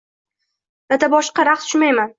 Dadaboshqa 0.95 1.49
raqs 1.51 1.71
tushmayman 1.71 2.09